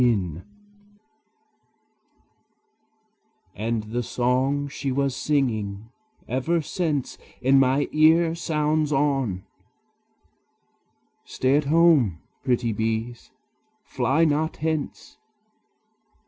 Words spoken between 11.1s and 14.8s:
"Stay at home, pretty bees, fly not